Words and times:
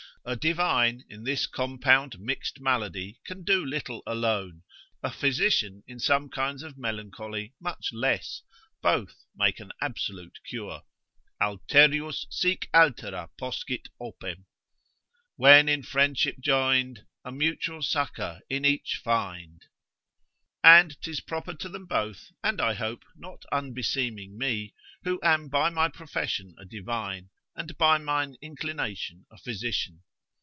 A 0.23 0.35
divine 0.35 1.03
in 1.09 1.23
this 1.23 1.47
compound 1.47 2.19
mixed 2.19 2.59
malady 2.59 3.19
can 3.25 3.41
do 3.43 3.65
little 3.65 4.03
alone, 4.05 4.61
a 5.01 5.09
physician 5.11 5.83
in 5.87 5.99
some 5.99 6.29
kinds 6.29 6.61
of 6.61 6.77
melancholy 6.77 7.55
much 7.59 7.89
less, 7.91 8.43
both 8.83 9.25
make 9.35 9.59
an 9.59 9.71
absolute 9.81 10.37
cure. 10.47 10.83
Alterius 11.41 12.27
sic 12.29 12.69
altera 12.71 13.31
poscit 13.35 13.87
opem. 13.99 14.45
———when 15.37 15.67
in 15.67 15.81
friendship 15.81 16.35
joined 16.39 17.07
A 17.25 17.31
mutual 17.31 17.81
succour 17.81 18.41
in 18.47 18.63
each 18.63 18.99
other 18.99 19.03
find. 19.03 19.65
And 20.63 21.01
'tis 21.01 21.21
proper 21.21 21.55
to 21.55 21.67
them 21.67 21.87
both, 21.87 22.31
and 22.43 22.61
I 22.61 22.75
hope 22.75 23.05
not 23.15 23.43
unbeseeming 23.51 24.37
me, 24.37 24.75
who 25.03 25.19
am 25.23 25.49
by 25.49 25.71
my 25.71 25.87
profession 25.89 26.55
a 26.59 26.65
divine, 26.65 27.31
and 27.55 27.75
by 27.75 27.97
mine 27.97 28.35
inclination 28.39 29.25
a 29.31 29.39
physician. 29.39 30.03